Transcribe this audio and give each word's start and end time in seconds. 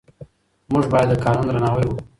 موږ 0.71 0.85
باید 0.91 1.07
د 1.11 1.13
قانون 1.23 1.45
درناوی 1.47 1.85
وکړو. 1.87 2.03